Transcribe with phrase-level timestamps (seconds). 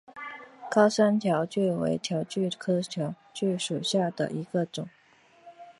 [0.67, 4.89] 高山条蕨为条蕨科条蕨属下的一个种。